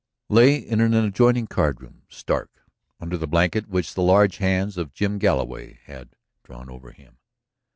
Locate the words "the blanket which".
3.19-3.93